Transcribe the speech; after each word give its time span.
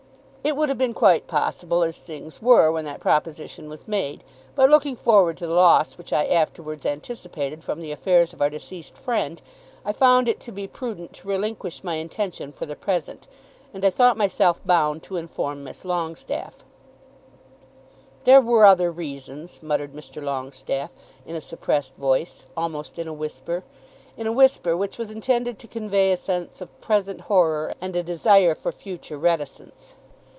"It 0.43 0.57
would 0.57 0.69
have 0.69 0.77
been 0.77 0.95
quite 0.95 1.27
possible 1.27 1.83
as 1.83 1.99
things 1.99 2.41
were 2.41 2.71
when 2.71 2.83
that 2.85 2.99
proposition 2.99 3.69
was 3.69 3.87
made. 3.87 4.23
But 4.55 4.71
looking 4.71 4.95
forward 4.95 5.37
to 5.37 5.45
the 5.45 5.53
loss 5.53 5.99
which 5.99 6.11
I 6.11 6.25
afterwards 6.25 6.83
anticipated 6.83 7.63
from 7.63 7.79
the 7.79 7.91
affairs 7.91 8.33
of 8.33 8.41
our 8.41 8.49
deceased 8.49 8.97
friend, 8.97 9.39
I 9.85 9.93
found 9.93 10.27
it 10.27 10.39
to 10.39 10.51
be 10.51 10.65
prudent 10.67 11.13
to 11.13 11.27
relinquish 11.27 11.83
my 11.83 11.95
intention 11.97 12.51
for 12.51 12.65
the 12.65 12.75
present, 12.75 13.27
and 13.71 13.85
I 13.85 13.91
thought 13.91 14.17
myself 14.17 14.59
bound 14.65 15.03
to 15.03 15.15
inform 15.17 15.63
Miss 15.63 15.85
Longestaffe." 15.85 16.65
"There 18.23 18.41
were 18.41 18.65
other 18.65 18.91
reasons," 18.91 19.61
muttered 19.61 19.93
Mr. 19.93 20.23
Longestaffe, 20.23 20.89
in 21.23 21.35
a 21.35 21.39
suppressed 21.39 21.95
voice, 21.97 22.45
almost 22.57 22.97
in 22.97 23.07
a 23.07 23.13
whisper, 23.13 23.63
in 24.17 24.25
a 24.25 24.31
whisper 24.33 24.75
which 24.75 24.97
was 24.97 25.11
intended 25.11 25.59
to 25.59 25.67
convey 25.67 26.11
a 26.11 26.17
sense 26.17 26.61
of 26.61 26.81
present 26.81 27.21
horror 27.21 27.75
and 27.79 27.95
a 27.95 28.01
desire 28.01 28.55
for 28.55 28.71
future 28.71 29.19
reticence. 29.19 29.93